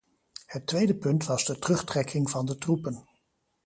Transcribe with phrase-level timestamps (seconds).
[0.45, 3.07] Het tweede punt was de terugtrekking van de troepen.